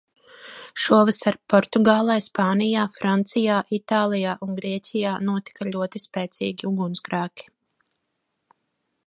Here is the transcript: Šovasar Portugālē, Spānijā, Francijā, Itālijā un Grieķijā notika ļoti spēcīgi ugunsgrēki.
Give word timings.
Šovasar 0.83 1.35
Portugālē, 1.53 2.15
Spānijā, 2.27 2.85
Francijā, 2.95 3.59
Itālijā 3.79 4.33
un 4.47 4.57
Grieķijā 4.61 5.13
notika 5.29 5.69
ļoti 5.77 6.03
spēcīgi 6.07 6.73
ugunsgrēki. 6.73 7.51